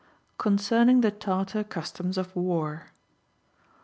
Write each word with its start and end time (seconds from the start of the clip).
Concerning 0.39 1.01
the 1.01 1.11
Tartar 1.11 1.63
Customs 1.63 2.17
of 2.17 2.35
War. 2.35 2.87